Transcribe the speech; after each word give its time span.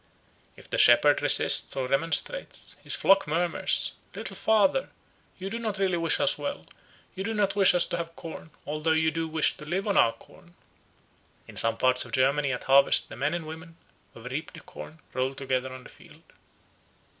If 0.55 0.67
the 0.67 0.79
shepherd 0.79 1.21
resists 1.21 1.75
or 1.75 1.87
remonstrates, 1.87 2.75
his 2.83 2.95
flock 2.95 3.27
murmurs, 3.27 3.91
"Little 4.15 4.35
Father, 4.35 4.89
you 5.37 5.47
do 5.51 5.59
not 5.59 5.77
really 5.77 5.99
wish 5.99 6.19
us 6.19 6.39
well, 6.39 6.65
you 7.13 7.23
do 7.23 7.35
not 7.35 7.55
wish 7.55 7.75
us 7.75 7.85
to 7.85 7.97
have 7.97 8.15
corn, 8.15 8.49
although 8.65 8.93
you 8.93 9.11
do 9.11 9.27
wish 9.27 9.55
to 9.57 9.63
live 9.63 9.87
on 9.87 9.97
our 9.99 10.13
corn." 10.13 10.55
In 11.47 11.55
some 11.55 11.77
parts 11.77 12.03
of 12.03 12.13
Germany 12.13 12.51
at 12.51 12.63
harvest 12.63 13.09
the 13.09 13.15
men 13.15 13.35
and 13.35 13.45
women, 13.45 13.77
who 14.15 14.23
have 14.23 14.31
reaped 14.31 14.55
the 14.55 14.61
corn, 14.61 14.97
roll 15.13 15.35
together 15.35 15.71
on 15.71 15.83
the 15.83 15.89
field. 15.89 16.23